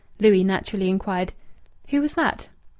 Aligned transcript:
Louis 0.19 0.43
naturally 0.43 0.89
inquired, 0.89 1.31
"Who 1.89 2.01
was 2.01 2.15
that?" 2.15 2.49